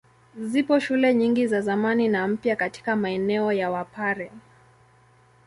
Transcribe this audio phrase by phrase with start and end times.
[0.37, 4.31] Zipo shule nyingi za zamani na mpya katika maeneo ya Wapare.